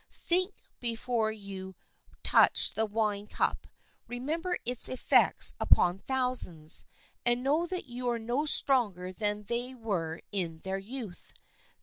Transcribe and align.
Think 0.11 0.55
before 0.79 1.31
you 1.31 1.75
touch 2.23 2.71
the 2.71 2.87
wine 2.87 3.27
cup. 3.27 3.67
Remember 4.07 4.57
its 4.65 4.89
effects 4.89 5.53
upon 5.59 5.99
thousands, 5.99 6.85
and 7.23 7.43
know 7.43 7.67
that 7.67 7.85
you 7.85 8.09
are 8.09 8.17
no 8.17 8.47
stronger 8.47 9.13
than 9.13 9.43
they 9.43 9.75
were 9.75 10.21
in 10.31 10.57
their 10.63 10.79
youth. 10.79 11.33